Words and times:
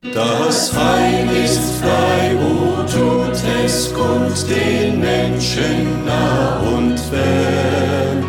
Das 0.00 0.72
Heil 0.76 1.28
ist 1.44 1.72
frei, 1.80 2.36
wo 2.38 2.82
tut 2.84 3.36
es 3.64 3.92
kund 3.92 4.48
den 4.48 5.00
Menschen 5.00 6.04
nah 6.04 6.60
und 6.60 6.96
fern. 7.00 8.24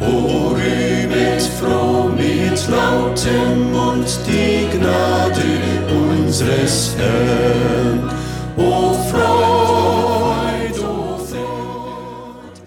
O 0.00 0.48
rühmet 0.48 1.42
froh 1.58 2.10
mit 2.10 2.68
lautem 2.68 3.72
Mund 3.72 4.06
die 4.26 4.68
Gnade 4.76 5.42
unseres 5.90 6.94
Herrn. 6.98 8.10
O 8.58 8.92
Freud, 9.10 10.78
o 10.80 11.16
Freud. 11.16 12.60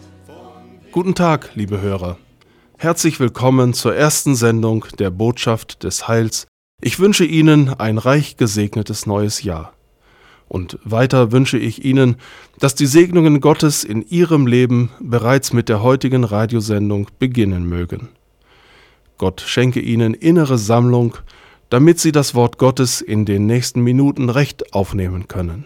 Guten 0.91 1.13
Tag, 1.13 1.51
liebe 1.53 1.79
Hörer. 1.79 2.17
Herzlich 2.79 3.19
willkommen 3.19 3.73
zur 3.73 3.95
ersten 3.95 4.35
Sendung 4.35 4.85
der 4.97 5.11
Botschaft 5.11 5.83
des 5.83 6.07
Heils 6.07 6.47
ich 6.81 6.99
wünsche 6.99 7.25
Ihnen 7.25 7.69
ein 7.69 7.97
reich 7.97 8.37
gesegnetes 8.37 9.05
neues 9.05 9.41
Jahr. 9.41 9.73
Und 10.47 10.79
weiter 10.83 11.31
wünsche 11.31 11.57
ich 11.57 11.83
Ihnen, 11.83 12.15
dass 12.59 12.75
die 12.75 12.85
Segnungen 12.85 13.41
Gottes 13.41 13.83
in 13.83 14.07
Ihrem 14.07 14.47
Leben 14.47 14.91
bereits 14.99 15.51
mit 15.53 15.69
der 15.69 15.81
heutigen 15.81 16.23
Radiosendung 16.23 17.07
beginnen 17.19 17.67
mögen. 17.67 18.09
Gott 19.17 19.41
schenke 19.41 19.79
Ihnen 19.79 20.13
innere 20.13 20.57
Sammlung, 20.57 21.17
damit 21.69 21.99
Sie 21.99 22.11
das 22.11 22.35
Wort 22.35 22.57
Gottes 22.57 23.01
in 23.01 23.25
den 23.25 23.45
nächsten 23.45 23.81
Minuten 23.81 24.29
recht 24.29 24.73
aufnehmen 24.73 25.27
können. 25.27 25.65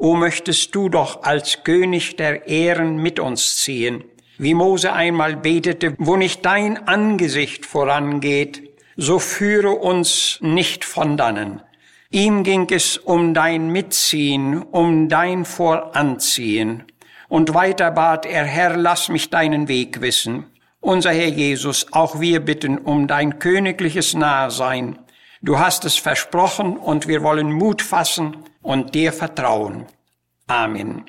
O 0.00 0.14
möchtest 0.14 0.74
du 0.74 0.88
doch 0.88 1.24
als 1.24 1.62
König 1.62 2.16
der 2.16 2.48
Ehren 2.48 2.96
mit 2.96 3.20
uns 3.20 3.58
ziehen, 3.58 4.02
wie 4.38 4.54
Mose 4.54 4.94
einmal 4.94 5.36
betete, 5.36 5.94
wo 5.98 6.16
nicht 6.16 6.42
dein 6.46 6.88
Angesicht 6.88 7.66
vorangeht, 7.66 8.62
so 8.96 9.18
führe 9.18 9.72
uns 9.72 10.38
nicht 10.40 10.86
von 10.86 11.18
dannen. 11.18 11.60
Ihm 12.10 12.44
ging 12.44 12.66
es 12.70 12.96
um 12.96 13.34
dein 13.34 13.68
Mitziehen, 13.72 14.62
um 14.62 15.10
dein 15.10 15.44
Voranziehen. 15.44 16.84
Und 17.28 17.52
weiter 17.52 17.90
bat 17.90 18.24
er, 18.24 18.46
Herr, 18.46 18.78
lass 18.78 19.10
mich 19.10 19.28
deinen 19.28 19.68
Weg 19.68 20.00
wissen. 20.00 20.46
Unser 20.80 21.12
Herr 21.12 21.28
Jesus, 21.28 21.92
auch 21.92 22.20
wir 22.20 22.40
bitten 22.40 22.78
um 22.78 23.06
dein 23.06 23.38
königliches 23.38 24.14
Nahsein. 24.14 24.98
Du 25.42 25.58
hast 25.58 25.84
es 25.84 25.96
versprochen 25.96 26.78
und 26.78 27.06
wir 27.06 27.22
wollen 27.22 27.52
Mut 27.52 27.82
fassen 27.82 28.34
und 28.70 28.94
dir 28.94 29.12
vertrauen. 29.12 29.86
Amen. 30.46 31.04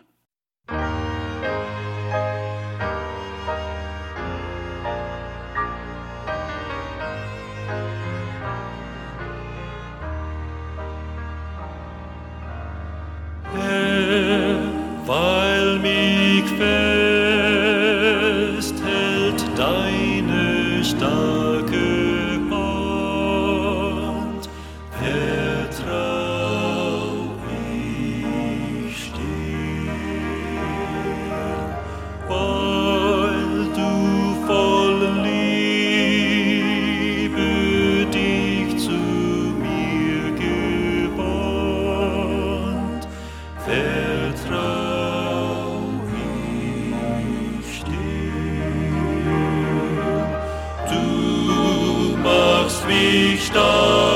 Wir 52.87 53.37
lesen 53.37 54.10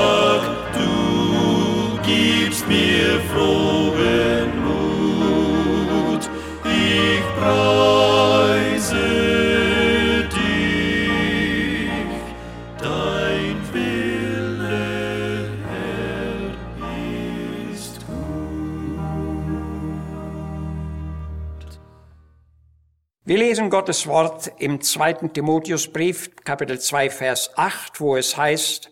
Gottes 23.76 24.06
Wort 24.06 24.52
im 24.56 24.80
zweiten 24.80 25.34
Timotheusbrief, 25.34 26.34
Kapitel 26.44 26.80
2, 26.80 27.10
Vers 27.10 27.50
8, 27.56 28.00
wo 28.00 28.16
es 28.16 28.34
heißt, 28.34 28.90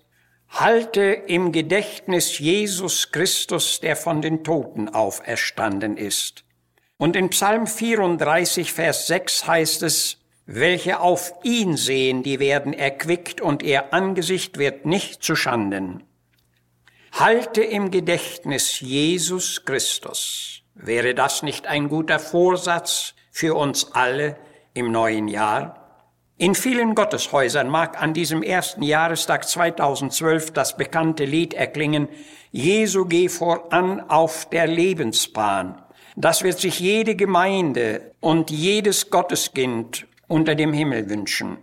Halte 0.51 1.01
im 1.01 1.53
Gedächtnis 1.53 2.39
Jesus 2.39 3.11
Christus, 3.11 3.81
der 3.81 3.97
von 3.97 4.21
den 4.21 4.45
Toten 4.45 4.91
auferstanden 4.91 5.97
ist. 5.97 6.45
Und 6.99 7.17
in 7.17 7.31
Psalm 7.31 7.67
34, 7.67 8.75
Vers 8.75 9.07
6 9.07 9.47
heißt 9.47 9.83
es, 9.85 10.19
welche 10.45 11.01
auf 11.01 11.33
ihn 11.45 11.79
sehen, 11.79 12.23
die 12.23 12.39
werden 12.39 12.75
erquickt 12.75 13.41
und 13.41 13.63
ihr 13.63 13.95
Angesicht 13.95 14.59
wird 14.59 14.85
nicht 14.85 15.23
zu 15.23 15.35
Schanden. 15.35 16.03
Halte 17.13 17.63
im 17.63 17.91
Gedächtnis 17.91 18.81
Jesus 18.81 19.65
Christus. 19.65 20.61
Wäre 20.75 21.15
das 21.15 21.43
nicht 21.43 21.67
ein 21.67 21.89
guter 21.89 22.19
Vorsatz 22.19 23.15
für 23.31 23.55
uns 23.55 23.91
alle 23.95 24.37
im 24.75 24.93
neuen 24.93 25.29
Jahr. 25.29 25.81
In 26.37 26.57
vielen 26.57 26.97
Gotteshäusern 26.97 27.69
mag 27.69 28.03
an 28.03 28.13
diesem 28.13 28.43
ersten 28.43 28.83
Jahrestag 28.83 29.49
2012 29.49 30.51
das 30.51 30.77
bekannte 30.77 31.25
Lied 31.25 31.55
erklingen, 31.55 32.09
Jesu 32.51 33.05
geh 33.07 33.29
voran 33.29 34.01
auf 34.01 34.49
der 34.51 34.67
Lebensbahn. 34.67 35.81
Das 36.17 36.43
wird 36.43 36.59
sich 36.59 36.81
jede 36.81 37.17
Gemeinde 37.17 38.13
und 38.21 38.51
jedes 38.51 39.11
Gotteskind 39.11 40.07
unter 40.29 40.55
dem 40.55 40.73
Himmel 40.73 41.09
wünschen. 41.09 41.59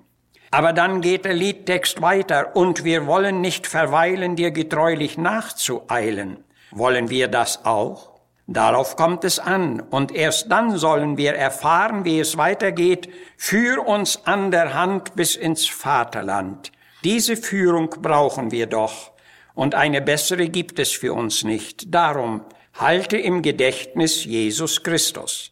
Aber 0.52 0.74
dann 0.74 1.00
geht 1.02 1.24
der 1.24 1.34
Liedtext 1.34 2.02
weiter 2.02 2.56
und 2.56 2.84
wir 2.84 3.08
wollen 3.08 3.40
nicht 3.40 3.68
verweilen, 3.68 4.36
dir 4.36 4.52
getreulich 4.52 5.18
nachzueilen. 5.18 6.44
Wollen 6.72 7.10
wir 7.10 7.30
das 7.30 7.66
auch? 7.66 8.11
Darauf 8.54 8.98
kommt 8.98 9.24
es 9.24 9.40
an, 9.40 9.80
und 9.80 10.14
erst 10.14 10.52
dann 10.52 10.78
sollen 10.78 11.16
wir 11.16 11.36
erfahren, 11.36 12.04
wie 12.04 12.20
es 12.20 12.38
weitergeht. 12.38 13.10
Führ 13.38 13.88
uns 13.88 14.26
an 14.26 14.52
der 14.52 14.74
Hand 14.74 15.16
bis 15.16 15.38
ins 15.38 15.68
Vaterland. 15.68 16.74
Diese 17.06 17.38
Führung 17.38 17.90
brauchen 18.02 18.52
wir 18.52 18.68
doch, 18.68 19.12
und 19.54 19.74
eine 19.74 20.02
bessere 20.02 20.50
gibt 20.50 20.80
es 20.80 20.92
für 20.92 21.14
uns 21.14 21.46
nicht. 21.46 21.94
Darum 21.94 22.42
halte 22.78 23.18
im 23.18 23.42
Gedächtnis 23.42 24.26
Jesus 24.26 24.84
Christus. 24.84 25.52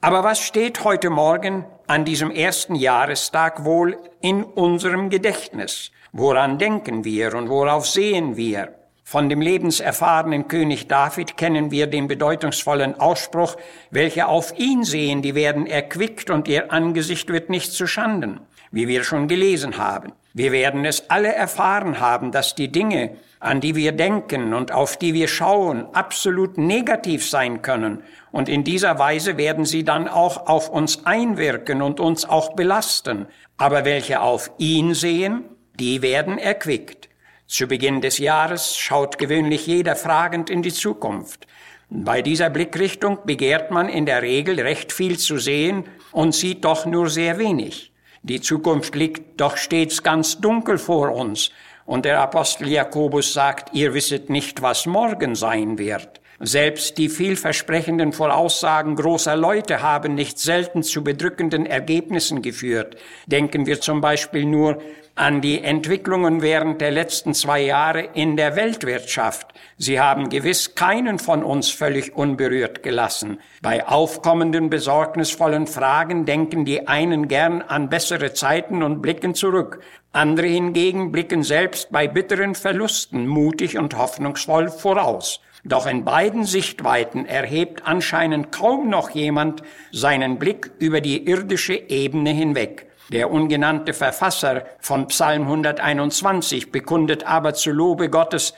Aber 0.00 0.22
was 0.22 0.40
steht 0.40 0.84
heute 0.84 1.10
Morgen 1.10 1.64
an 1.88 2.04
diesem 2.04 2.30
ersten 2.30 2.76
Jahrestag 2.76 3.64
wohl 3.64 3.98
in 4.20 4.44
unserem 4.44 5.10
Gedächtnis? 5.10 5.90
Woran 6.12 6.58
denken 6.58 7.04
wir 7.04 7.34
und 7.34 7.48
worauf 7.48 7.88
sehen 7.88 8.36
wir? 8.36 8.72
Von 9.08 9.28
dem 9.28 9.40
lebenserfahrenen 9.40 10.48
König 10.48 10.88
David 10.88 11.36
kennen 11.36 11.70
wir 11.70 11.86
den 11.86 12.08
bedeutungsvollen 12.08 12.98
Ausspruch, 12.98 13.56
welche 13.92 14.26
auf 14.26 14.58
ihn 14.58 14.82
sehen, 14.82 15.22
die 15.22 15.36
werden 15.36 15.68
erquickt 15.68 16.28
und 16.28 16.48
ihr 16.48 16.72
Angesicht 16.72 17.28
wird 17.28 17.48
nicht 17.48 17.72
zu 17.72 17.86
Schanden, 17.86 18.40
wie 18.72 18.88
wir 18.88 19.04
schon 19.04 19.28
gelesen 19.28 19.78
haben. 19.78 20.10
Wir 20.34 20.50
werden 20.50 20.84
es 20.84 21.08
alle 21.08 21.32
erfahren 21.32 22.00
haben, 22.00 22.32
dass 22.32 22.56
die 22.56 22.72
Dinge, 22.72 23.12
an 23.38 23.60
die 23.60 23.76
wir 23.76 23.92
denken 23.92 24.52
und 24.52 24.72
auf 24.72 24.96
die 24.96 25.14
wir 25.14 25.28
schauen, 25.28 25.86
absolut 25.92 26.58
negativ 26.58 27.30
sein 27.30 27.62
können. 27.62 28.02
Und 28.32 28.48
in 28.48 28.64
dieser 28.64 28.98
Weise 28.98 29.36
werden 29.36 29.66
sie 29.66 29.84
dann 29.84 30.08
auch 30.08 30.48
auf 30.48 30.68
uns 30.68 31.06
einwirken 31.06 31.80
und 31.80 32.00
uns 32.00 32.28
auch 32.28 32.56
belasten. 32.56 33.26
Aber 33.56 33.84
welche 33.84 34.20
auf 34.20 34.50
ihn 34.58 34.94
sehen, 34.94 35.44
die 35.78 36.02
werden 36.02 36.38
erquickt. 36.38 37.08
Zu 37.48 37.68
Beginn 37.68 38.00
des 38.00 38.18
Jahres 38.18 38.76
schaut 38.76 39.18
gewöhnlich 39.18 39.68
jeder 39.68 39.94
fragend 39.94 40.50
in 40.50 40.62
die 40.62 40.72
Zukunft. 40.72 41.46
Bei 41.88 42.20
dieser 42.20 42.50
Blickrichtung 42.50 43.18
begehrt 43.24 43.70
man 43.70 43.88
in 43.88 44.04
der 44.04 44.22
Regel 44.22 44.58
recht 44.58 44.92
viel 44.92 45.16
zu 45.16 45.38
sehen 45.38 45.84
und 46.10 46.34
sieht 46.34 46.64
doch 46.64 46.86
nur 46.86 47.08
sehr 47.08 47.38
wenig. 47.38 47.92
Die 48.24 48.40
Zukunft 48.40 48.96
liegt 48.96 49.40
doch 49.40 49.56
stets 49.56 50.02
ganz 50.02 50.40
dunkel 50.40 50.78
vor 50.78 51.14
uns, 51.14 51.52
und 51.84 52.04
der 52.04 52.20
Apostel 52.20 52.66
Jakobus 52.66 53.32
sagt, 53.32 53.72
ihr 53.72 53.94
wisset 53.94 54.28
nicht, 54.28 54.60
was 54.60 54.86
morgen 54.86 55.36
sein 55.36 55.78
wird. 55.78 56.20
Selbst 56.40 56.98
die 56.98 57.08
vielversprechenden 57.08 58.12
Voraussagen 58.12 58.96
großer 58.96 59.36
Leute 59.36 59.82
haben 59.82 60.16
nicht 60.16 60.40
selten 60.40 60.82
zu 60.82 61.04
bedrückenden 61.04 61.64
Ergebnissen 61.64 62.42
geführt. 62.42 62.96
Denken 63.26 63.66
wir 63.66 63.80
zum 63.80 64.00
Beispiel 64.00 64.44
nur 64.44 64.82
an 65.16 65.40
die 65.40 65.64
Entwicklungen 65.64 66.42
während 66.42 66.82
der 66.82 66.90
letzten 66.90 67.32
zwei 67.32 67.62
Jahre 67.62 68.10
in 68.12 68.36
der 68.36 68.54
Weltwirtschaft. 68.54 69.46
Sie 69.78 69.98
haben 69.98 70.28
gewiss 70.28 70.74
keinen 70.74 71.18
von 71.18 71.42
uns 71.42 71.70
völlig 71.70 72.14
unberührt 72.14 72.82
gelassen. 72.82 73.40
Bei 73.62 73.88
aufkommenden 73.88 74.68
besorgnisvollen 74.68 75.66
Fragen 75.66 76.26
denken 76.26 76.66
die 76.66 76.86
einen 76.86 77.28
gern 77.28 77.62
an 77.62 77.88
bessere 77.88 78.34
Zeiten 78.34 78.82
und 78.82 79.00
blicken 79.00 79.34
zurück. 79.34 79.80
Andere 80.12 80.48
hingegen 80.48 81.12
blicken 81.12 81.42
selbst 81.42 81.90
bei 81.90 82.06
bitteren 82.08 82.54
Verlusten 82.54 83.26
mutig 83.26 83.78
und 83.78 83.96
hoffnungsvoll 83.96 84.68
voraus. 84.68 85.40
Doch 85.64 85.86
in 85.86 86.04
beiden 86.04 86.44
Sichtweiten 86.44 87.24
erhebt 87.24 87.86
anscheinend 87.86 88.52
kaum 88.52 88.90
noch 88.90 89.10
jemand 89.10 89.62
seinen 89.92 90.38
Blick 90.38 90.72
über 90.78 91.00
die 91.00 91.26
irdische 91.26 91.74
Ebene 91.74 92.30
hinweg. 92.30 92.86
Der 93.12 93.30
ungenannte 93.30 93.92
Verfasser 93.92 94.64
von 94.80 95.06
Psalm 95.06 95.42
121 95.42 96.72
bekundet 96.72 97.24
aber 97.24 97.54
zu 97.54 97.70
Lobe 97.70 98.10
Gottes, 98.10 98.52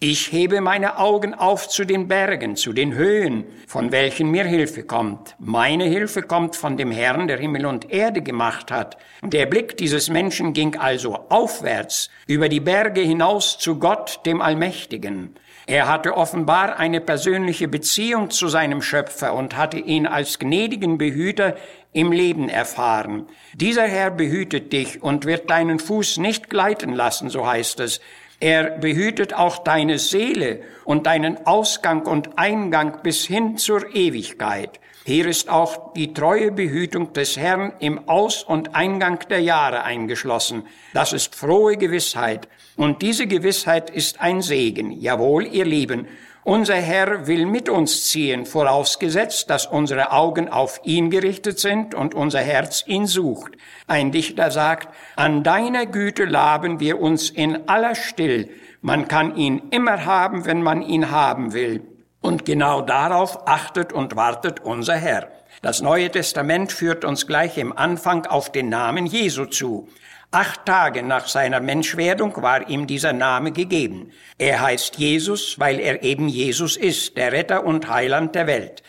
ich 0.00 0.32
hebe 0.32 0.60
meine 0.60 0.98
Augen 0.98 1.32
auf 1.32 1.68
zu 1.68 1.84
den 1.84 2.08
Bergen, 2.08 2.56
zu 2.56 2.72
den 2.72 2.94
Höhen, 2.94 3.44
von 3.68 3.92
welchen 3.92 4.30
mir 4.30 4.44
Hilfe 4.44 4.82
kommt. 4.82 5.36
Meine 5.38 5.84
Hilfe 5.84 6.22
kommt 6.22 6.56
von 6.56 6.76
dem 6.76 6.90
Herrn, 6.90 7.28
der 7.28 7.38
Himmel 7.38 7.64
und 7.64 7.90
Erde 7.90 8.20
gemacht 8.20 8.72
hat. 8.72 8.98
Der 9.22 9.46
Blick 9.46 9.76
dieses 9.76 10.10
Menschen 10.10 10.52
ging 10.52 10.76
also 10.76 11.14
aufwärts, 11.28 12.10
über 12.26 12.48
die 12.48 12.60
Berge 12.60 13.00
hinaus 13.00 13.56
zu 13.56 13.78
Gott, 13.78 14.20
dem 14.26 14.42
Allmächtigen. 14.42 15.36
Er 15.66 15.88
hatte 15.88 16.14
offenbar 16.14 16.78
eine 16.78 17.00
persönliche 17.00 17.68
Beziehung 17.68 18.28
zu 18.28 18.48
seinem 18.48 18.82
Schöpfer 18.82 19.32
und 19.32 19.56
hatte 19.56 19.78
ihn 19.78 20.06
als 20.06 20.38
gnädigen 20.38 20.98
Behüter 20.98 21.56
im 21.94 22.12
Leben 22.12 22.50
erfahren. 22.50 23.26
Dieser 23.54 23.84
Herr 23.84 24.10
behütet 24.10 24.72
dich 24.72 25.02
und 25.02 25.24
wird 25.24 25.48
deinen 25.48 25.78
Fuß 25.78 26.18
nicht 26.18 26.50
gleiten 26.50 26.92
lassen, 26.92 27.30
so 27.30 27.46
heißt 27.46 27.80
es. 27.80 28.00
Er 28.40 28.64
behütet 28.78 29.32
auch 29.32 29.58
deine 29.58 29.98
Seele 29.98 30.60
und 30.84 31.06
deinen 31.06 31.46
Ausgang 31.46 32.02
und 32.06 32.36
Eingang 32.36 33.00
bis 33.02 33.24
hin 33.24 33.56
zur 33.56 33.94
Ewigkeit. 33.94 34.80
Hier 35.06 35.26
ist 35.26 35.48
auch 35.48 35.92
die 35.92 36.14
treue 36.14 36.50
Behütung 36.50 37.12
des 37.12 37.36
Herrn 37.36 37.74
im 37.78 38.08
Aus- 38.08 38.42
und 38.42 38.74
Eingang 38.74 39.20
der 39.28 39.40
Jahre 39.40 39.84
eingeschlossen. 39.84 40.64
Das 40.94 41.12
ist 41.12 41.34
frohe 41.34 41.76
Gewissheit. 41.76 42.48
Und 42.76 43.02
diese 43.02 43.26
Gewissheit 43.26 43.90
ist 43.90 44.20
ein 44.20 44.42
Segen. 44.42 44.90
Jawohl, 44.90 45.46
ihr 45.46 45.64
Lieben. 45.66 46.08
Unser 46.44 46.74
Herr 46.74 47.26
will 47.26 47.46
mit 47.46 47.70
uns 47.70 48.06
ziehen, 48.10 48.44
vorausgesetzt, 48.44 49.48
dass 49.48 49.64
unsere 49.64 50.12
Augen 50.12 50.50
auf 50.50 50.78
ihn 50.84 51.08
gerichtet 51.08 51.58
sind 51.58 51.94
und 51.94 52.14
unser 52.14 52.40
Herz 52.40 52.84
ihn 52.86 53.06
sucht. 53.06 53.52
Ein 53.86 54.12
Dichter 54.12 54.50
sagt, 54.50 54.94
an 55.16 55.42
deiner 55.42 55.86
Güte 55.86 56.26
laben 56.26 56.80
wir 56.80 57.00
uns 57.00 57.30
in 57.30 57.66
aller 57.66 57.94
Still. 57.94 58.50
Man 58.82 59.08
kann 59.08 59.36
ihn 59.36 59.62
immer 59.70 60.04
haben, 60.04 60.44
wenn 60.44 60.62
man 60.62 60.82
ihn 60.82 61.10
haben 61.10 61.54
will. 61.54 61.80
Und 62.20 62.44
genau 62.44 62.82
darauf 62.82 63.48
achtet 63.48 63.94
und 63.94 64.14
wartet 64.14 64.60
unser 64.60 64.96
Herr. 64.96 65.28
Das 65.62 65.80
Neue 65.80 66.10
Testament 66.10 66.72
führt 66.72 67.06
uns 67.06 67.26
gleich 67.26 67.56
im 67.56 67.74
Anfang 67.74 68.26
auf 68.26 68.52
den 68.52 68.68
Namen 68.68 69.06
Jesu 69.06 69.46
zu. 69.46 69.88
Acht 70.34 70.66
Tage 70.66 71.04
nach 71.04 71.28
seiner 71.28 71.60
Menschwerdung 71.60 72.42
war 72.42 72.68
ihm 72.68 72.88
dieser 72.88 73.12
Name 73.12 73.52
gegeben. 73.52 74.10
Er 74.36 74.62
heißt 74.62 74.96
Jesus, 74.96 75.60
weil 75.60 75.78
er 75.78 76.02
eben 76.02 76.26
Jesus 76.26 76.76
ist, 76.76 77.16
der 77.16 77.30
Retter 77.30 77.64
und 77.64 77.88
Heiland 77.88 78.34
der 78.34 78.48
Welt. 78.48 78.82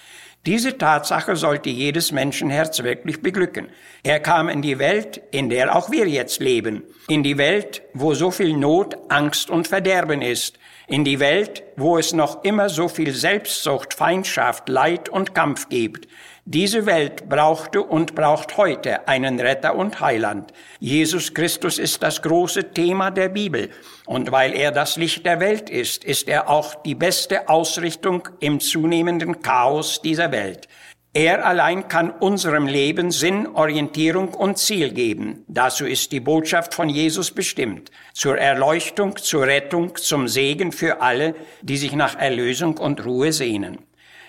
Diese 0.47 0.79
Tatsache 0.79 1.35
sollte 1.35 1.69
jedes 1.69 2.11
Menschenherz 2.11 2.81
wirklich 2.81 3.21
beglücken. 3.21 3.67
Er 4.01 4.19
kam 4.19 4.49
in 4.49 4.63
die 4.63 4.79
Welt, 4.79 5.21
in 5.29 5.51
der 5.51 5.75
auch 5.75 5.91
wir 5.91 6.07
jetzt 6.07 6.39
leben, 6.39 6.81
in 7.09 7.21
die 7.21 7.37
Welt, 7.37 7.83
wo 7.93 8.15
so 8.15 8.31
viel 8.31 8.57
Not, 8.57 8.97
Angst 9.09 9.51
und 9.51 9.67
Verderben 9.67 10.23
ist, 10.23 10.57
in 10.87 11.03
die 11.03 11.19
Welt, 11.19 11.61
wo 11.77 11.99
es 11.99 12.11
noch 12.13 12.43
immer 12.43 12.69
so 12.69 12.87
viel 12.87 13.11
Selbstsucht, 13.11 13.93
Feindschaft, 13.93 14.67
Leid 14.67 15.09
und 15.09 15.35
Kampf 15.35 15.69
gibt, 15.69 16.07
diese 16.47 16.85
Welt 16.85 17.27
brauchte 17.27 17.81
und 17.81 18.13
braucht 18.13 18.55
heute 18.57 19.07
einen 19.07 19.39
Retter 19.39 19.75
und 19.75 19.99
Heiland. 19.99 20.53
Jesus 20.79 21.33
Christus 21.33 21.79
ist 21.79 22.03
das 22.03 22.21
große 22.21 22.71
Thema 22.71 23.09
der 23.09 23.29
Bibel. 23.29 23.71
Und 24.05 24.31
weil 24.31 24.53
er 24.53 24.71
das 24.71 24.95
Licht 24.95 25.25
der 25.25 25.39
Welt 25.39 25.71
ist, 25.71 26.03
ist 26.03 26.27
er 26.27 26.47
auch 26.47 26.75
die 26.75 26.93
beste 26.93 27.49
Ausrichtung 27.49 28.29
im 28.39 28.59
zunehmenden 28.59 29.41
Chaos 29.41 30.03
dieser 30.03 30.31
Welt. 30.31 30.67
Er 31.13 31.45
allein 31.45 31.87
kann 31.87 32.11
unserem 32.11 32.67
Leben 32.67 33.09
Sinn, 33.09 33.47
Orientierung 33.47 34.33
und 34.35 34.59
Ziel 34.59 34.91
geben. 34.91 35.45
Dazu 35.47 35.85
ist 35.85 36.11
die 36.11 36.19
Botschaft 36.19 36.75
von 36.75 36.89
Jesus 36.89 37.31
bestimmt. 37.31 37.89
Zur 38.13 38.37
Erleuchtung, 38.37 39.15
zur 39.15 39.47
Rettung, 39.47 39.95
zum 39.95 40.27
Segen 40.27 40.71
für 40.71 41.01
alle, 41.01 41.33
die 41.63 41.77
sich 41.77 41.93
nach 41.93 42.19
Erlösung 42.19 42.77
und 42.77 43.03
Ruhe 43.03 43.31
sehnen. 43.31 43.84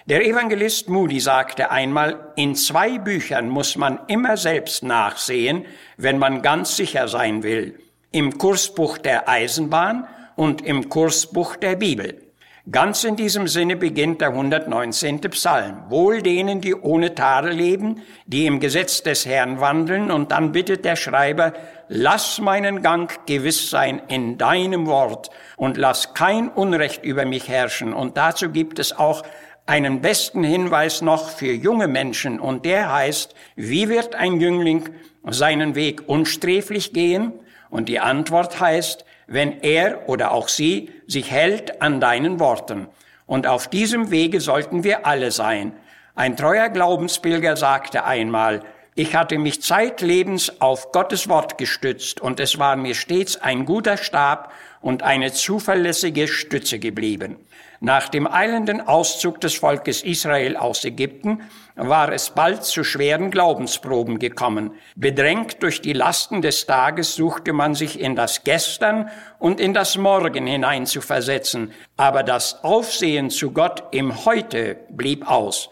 Der 0.09 0.25
Evangelist 0.25 0.89
Moody 0.89 1.19
sagte 1.19 1.73
einmal, 1.73 2.31
in 2.37 2.55
zwei 2.55 2.97
Büchern 2.97 3.49
muss 3.49 3.75
man 3.77 3.99
immer 4.07 4.37
selbst 4.37 4.85
nachsehen, 4.85 5.65
wenn 5.97 6.21
man 6.21 6.43
ganz 6.43 6.77
sicher 6.77 7.09
sein 7.09 7.43
will. 7.43 7.77
Im 8.13 8.39
Kursbuch 8.39 8.99
der 8.99 9.29
Eisenbahn 9.29 10.07
und 10.37 10.65
im 10.65 10.89
Kursbuch 10.91 11.57
der 11.57 11.75
Bibel. 11.75 12.23
Ganz 12.71 13.03
in 13.03 13.17
diesem 13.17 13.49
Sinne 13.49 13.75
beginnt 13.75 14.21
der 14.21 14.29
119. 14.29 15.21
Psalm. 15.23 15.83
Wohl 15.89 16.23
denen, 16.23 16.61
die 16.61 16.75
ohne 16.77 17.17
Tadel 17.17 17.53
leben, 17.53 18.03
die 18.27 18.47
im 18.47 18.61
Gesetz 18.61 19.03
des 19.03 19.27
Herrn 19.27 19.61
wandeln, 19.61 20.13
und 20.13 20.31
dann 20.31 20.53
bittet 20.53 20.85
der 20.85 20.95
Schreiber, 20.95 21.53
lass 21.89 22.41
meinen 22.41 22.83
Gang 22.83 23.25
gewiss 23.27 23.71
sein 23.71 24.03
in 24.07 24.39
deinem 24.39 24.87
Wort 24.87 25.31
und 25.57 25.77
lass 25.77 26.15
kein 26.15 26.49
Unrecht 26.49 27.05
über 27.05 27.25
mich 27.25 27.49
herrschen. 27.49 27.93
Und 27.93 28.17
dazu 28.17 28.51
gibt 28.51 28.79
es 28.79 28.97
auch 28.97 29.23
einen 29.67 30.01
besten 30.01 30.45
Hinweis 30.45 31.03
noch 31.03 31.29
für 31.29 31.53
junge 31.53 31.89
Menschen 31.89 32.39
und 32.39 32.65
der 32.65 32.93
heißt, 32.93 33.35
wie 33.57 33.89
wird 33.89 34.15
ein 34.15 34.41
Jüngling 34.41 34.89
seinen 35.25 35.75
Weg 35.75 36.09
unsträflich 36.09 36.93
gehen? 36.93 37.33
Und 37.69 37.89
die 37.89 37.99
Antwort 37.99 38.61
heißt, 38.61 39.05
wenn 39.27 39.61
er 39.63 40.09
oder 40.09 40.31
auch 40.31 40.49
sie 40.49 40.91
sich 41.09 41.33
hält 41.33 41.83
an 41.83 42.01
deinen 42.01 42.39
Worten. 42.39 42.87
Und 43.27 43.49
auf 43.49 43.67
diesem 43.67 44.13
Wege 44.13 44.41
sollten 44.41 44.85
wir 44.85 45.05
alle 45.05 45.33
sein. 45.33 45.73
Ein 46.15 46.37
treuer 46.37 46.69
Glaubenspilger 46.69 47.57
sagte 47.57 48.05
einmal, 48.05 48.63
Ich 48.95 49.15
hatte 49.17 49.37
mich 49.37 49.61
zeitlebens 49.61 50.61
auf 50.61 50.93
Gottes 50.93 51.29
Wort 51.29 51.59
gestützt 51.59 52.21
und 52.21 52.41
es 52.41 52.59
war 52.59 52.77
mir 52.77 52.95
stets 52.95 53.37
ein 53.37 53.67
guter 53.67 53.97
Stab 53.97 54.53
und 54.81 55.03
eine 55.03 55.33
zuverlässige 55.33 56.29
Stütze 56.29 56.79
geblieben. 56.79 57.37
Nach 57.80 58.09
dem 58.09 58.26
eilenden 58.26 58.80
Auszug 58.80 59.40
des 59.40 59.54
Volkes 59.54 60.02
Israel 60.02 60.56
aus 60.56 60.85
Ägypten 60.85 61.42
war 61.75 62.11
es 62.12 62.30
bald 62.30 62.64
zu 62.64 62.85
schweren 62.85 63.30
Glaubensproben 63.30 64.18
gekommen. 64.18 64.71
Bedrängt 64.95 65.62
durch 65.62 65.83
die 65.83 65.92
Lasten 65.92 66.40
des 66.40 66.66
Tages 66.66 67.14
suchte 67.14 67.52
man 67.52 67.75
sich 67.75 68.00
in 68.00 68.16
das 68.16 68.45
Gestern 68.45 69.11
und 69.38 69.61
in 69.61 69.75
das 69.75 69.99
Morgen 69.99 70.47
hinein 70.47 70.87
zu 70.87 71.02
versetzen, 71.02 71.73
aber 71.97 72.23
das 72.23 72.64
Aufsehen 72.64 73.28
zu 73.30 73.50
Gott 73.50 73.85
im 73.90 74.25
Heute 74.25 74.78
blieb 74.88 75.30
aus. 75.30 75.68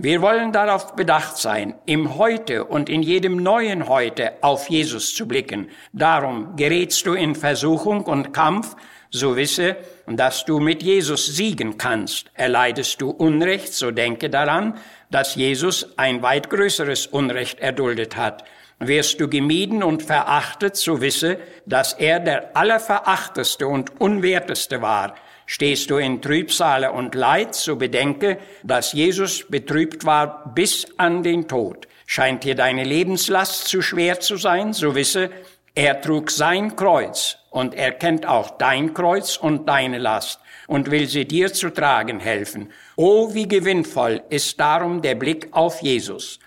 Wir 0.00 0.22
wollen 0.22 0.52
darauf 0.52 0.94
bedacht 0.94 1.38
sein, 1.38 1.74
im 1.84 2.18
Heute 2.18 2.66
und 2.66 2.88
in 2.88 3.02
jedem 3.02 3.42
neuen 3.42 3.88
Heute 3.88 4.34
auf 4.42 4.70
Jesus 4.70 5.12
zu 5.12 5.26
blicken. 5.26 5.70
Darum 5.92 6.54
gerätst 6.54 7.04
du 7.04 7.14
in 7.14 7.34
Versuchung 7.34 8.04
und 8.04 8.32
Kampf, 8.32 8.76
so 9.10 9.36
wisse, 9.36 9.76
dass 10.06 10.44
du 10.44 10.60
mit 10.60 10.82
Jesus 10.82 11.26
siegen 11.26 11.78
kannst. 11.78 12.30
Erleidest 12.34 13.00
du 13.00 13.10
Unrecht, 13.10 13.72
so 13.74 13.90
denke 13.90 14.30
daran, 14.30 14.78
dass 15.10 15.34
Jesus 15.34 15.96
ein 15.96 16.22
weit 16.22 16.50
größeres 16.50 17.06
Unrecht 17.06 17.60
erduldet 17.60 18.16
hat. 18.16 18.44
Wirst 18.80 19.20
du 19.20 19.28
gemieden 19.28 19.82
und 19.82 20.02
verachtet, 20.02 20.76
so 20.76 21.00
wisse, 21.00 21.38
dass 21.66 21.94
er 21.94 22.20
der 22.20 22.56
allerverachteste 22.56 23.66
und 23.66 24.00
unwerteste 24.00 24.82
war. 24.82 25.14
Stehst 25.46 25.90
du 25.90 25.96
in 25.96 26.20
Trübsale 26.20 26.92
und 26.92 27.14
Leid, 27.14 27.54
so 27.54 27.76
bedenke, 27.76 28.38
dass 28.62 28.92
Jesus 28.92 29.46
betrübt 29.48 30.04
war 30.04 30.52
bis 30.54 30.86
an 30.98 31.22
den 31.22 31.48
Tod. 31.48 31.88
Scheint 32.06 32.44
dir 32.44 32.54
deine 32.54 32.84
Lebenslast 32.84 33.66
zu 33.66 33.82
schwer 33.82 34.20
zu 34.20 34.36
sein, 34.36 34.72
so 34.72 34.94
wisse, 34.94 35.30
er 35.78 36.00
trug 36.00 36.28
sein 36.32 36.74
Kreuz 36.74 37.38
und 37.50 37.72
er 37.72 37.92
kennt 37.92 38.26
auch 38.26 38.50
dein 38.58 38.94
Kreuz 38.94 39.36
und 39.36 39.68
deine 39.68 39.98
Last 39.98 40.40
und 40.66 40.90
will 40.90 41.06
sie 41.06 41.24
dir 41.24 41.52
zu 41.52 41.70
tragen 41.70 42.18
helfen. 42.18 42.72
Oh, 42.96 43.32
wie 43.32 43.46
gewinnvoll 43.46 44.20
ist 44.28 44.58
darum 44.58 45.02
der 45.02 45.14
Blick 45.14 45.46
auf 45.52 45.80
Jesus. 45.80 46.40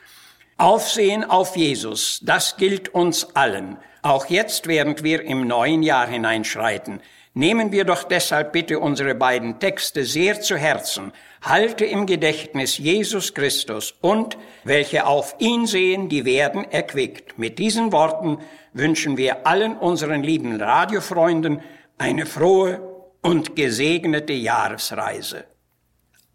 Aufsehen 0.62 1.24
auf 1.24 1.56
Jesus, 1.56 2.20
das 2.22 2.56
gilt 2.56 2.90
uns 2.90 3.36
allen, 3.36 3.78
auch 4.04 4.28
jetzt, 4.28 4.68
während 4.68 5.02
wir 5.02 5.24
im 5.24 5.48
neuen 5.48 5.82
Jahr 5.82 6.06
hineinschreiten. 6.06 7.02
Nehmen 7.34 7.72
wir 7.72 7.84
doch 7.84 8.04
deshalb 8.04 8.52
bitte 8.52 8.78
unsere 8.78 9.16
beiden 9.16 9.60
Texte 9.60 10.06
sehr 10.06 10.40
zu 10.40 10.58
Herzen. 10.58 11.14
Halte 11.42 11.86
im 11.86 12.06
Gedächtnis 12.06 12.78
Jesus 12.78 13.34
Christus 13.34 13.96
und 14.02 14.38
welche 14.64 15.08
auf 15.08 15.36
ihn 15.40 15.66
sehen, 15.66 16.10
die 16.10 16.26
werden 16.26 16.64
erquickt. 16.70 17.40
Mit 17.40 17.58
diesen 17.58 17.92
Worten 17.92 18.38
wünschen 18.72 19.18
wir 19.18 19.48
allen 19.48 19.76
unseren 19.76 20.22
lieben 20.22 20.62
Radiofreunden 20.62 21.62
eine 21.98 22.28
frohe 22.28 22.82
und 23.24 23.56
gesegnete 23.56 24.34
Jahresreise. 24.34 25.46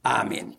Amen. 0.03 0.57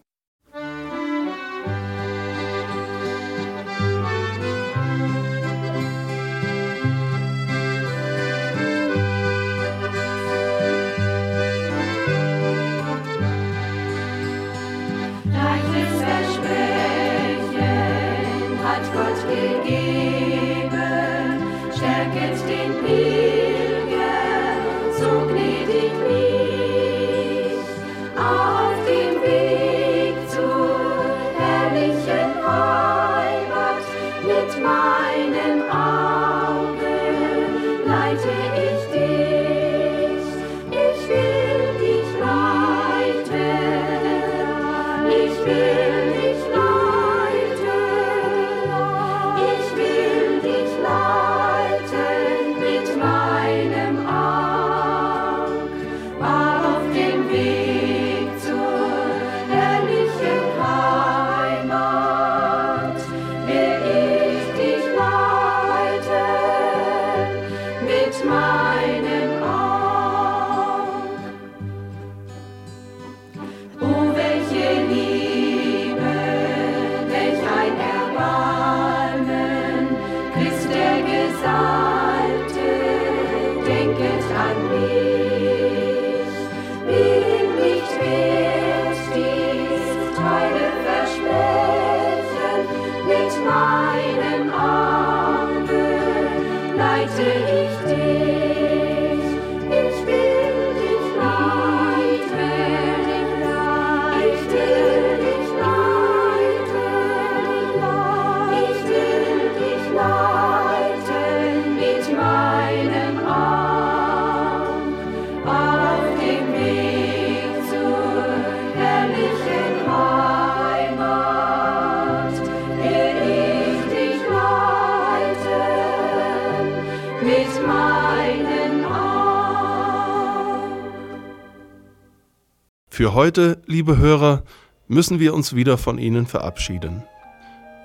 Für 132.97 133.13
heute, 133.13 133.61
liebe 133.67 133.97
Hörer, 133.99 134.41
müssen 134.87 135.19
wir 135.19 135.35
uns 135.35 135.53
wieder 135.53 135.77
von 135.77 135.99
Ihnen 135.99 136.25
verabschieden. 136.25 137.03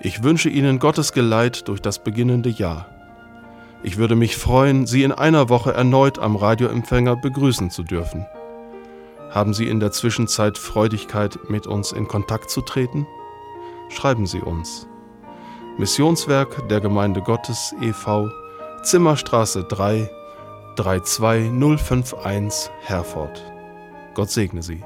Ich 0.00 0.22
wünsche 0.22 0.48
Ihnen 0.48 0.78
Gottes 0.78 1.12
Geleit 1.12 1.68
durch 1.68 1.82
das 1.82 2.02
beginnende 2.02 2.48
Jahr. 2.48 2.86
Ich 3.82 3.98
würde 3.98 4.16
mich 4.16 4.38
freuen, 4.38 4.86
Sie 4.86 5.02
in 5.02 5.12
einer 5.12 5.50
Woche 5.50 5.74
erneut 5.74 6.18
am 6.18 6.34
Radioempfänger 6.34 7.16
begrüßen 7.16 7.70
zu 7.70 7.82
dürfen. 7.82 8.24
Haben 9.28 9.52
Sie 9.52 9.68
in 9.68 9.80
der 9.80 9.92
Zwischenzeit 9.92 10.56
Freudigkeit, 10.56 11.38
mit 11.50 11.66
uns 11.66 11.92
in 11.92 12.08
Kontakt 12.08 12.48
zu 12.48 12.62
treten? 12.62 13.06
Schreiben 13.90 14.24
Sie 14.24 14.40
uns. 14.40 14.88
Missionswerk 15.76 16.70
der 16.70 16.80
Gemeinde 16.80 17.20
Gottes 17.20 17.74
e.V. 17.82 18.30
Zimmerstraße 18.82 19.64
3 19.64 20.08
32051 20.76 22.70
Herford. 22.80 23.42
Gott 24.14 24.30
segne 24.30 24.62
Sie. 24.62 24.82